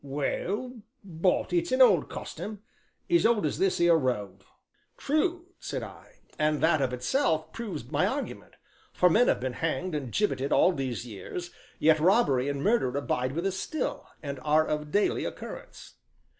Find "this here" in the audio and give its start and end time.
3.59-3.93